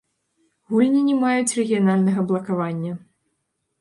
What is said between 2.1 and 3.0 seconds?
блакавання.